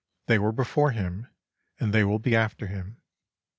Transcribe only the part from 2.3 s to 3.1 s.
after him.